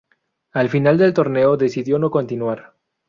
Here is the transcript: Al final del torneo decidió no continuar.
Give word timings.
Al 0.53 0.69
final 0.69 0.97
del 0.97 1.13
torneo 1.13 1.57
decidió 1.57 1.99
no 1.99 2.09
continuar. 2.09 2.73